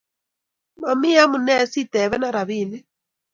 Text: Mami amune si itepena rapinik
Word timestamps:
Mami 0.81 1.09
amune 1.23 1.55
si 1.71 1.79
itepena 1.83 2.27
rapinik 2.35 2.83